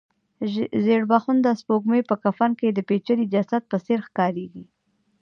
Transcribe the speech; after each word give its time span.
زېړبخونده 0.83 1.51
سپوږمۍ 1.61 2.01
په 2.09 2.15
کفن 2.23 2.51
کې 2.59 2.67
د 2.71 2.79
پېچلي 2.87 3.25
جسد 3.33 3.63
په 3.71 3.77
څېر 3.85 3.99
ښکاریږي. 4.07 4.65